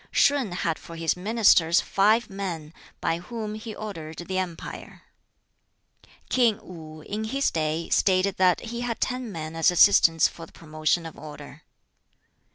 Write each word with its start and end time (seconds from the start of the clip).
Shun 0.09 0.53
had 0.53 0.79
for 0.79 0.95
his 0.95 1.15
ministers 1.15 1.79
five 1.79 2.27
men, 2.27 2.73
by 3.01 3.19
whom 3.19 3.53
he 3.53 3.75
ordered 3.75 4.17
the 4.17 4.39
empire. 4.39 5.03
King 6.27 6.57
Wu 6.63 7.01
(in 7.01 7.25
his 7.25 7.51
day) 7.51 7.87
stated 7.89 8.37
that 8.37 8.61
he 8.61 8.81
had 8.81 8.99
ten 8.99 9.31
men 9.31 9.55
as 9.55 9.69
assistants 9.69 10.27
for 10.27 10.47
the 10.47 10.53
promotion 10.53 11.05
of 11.05 11.19
order. 11.19 11.61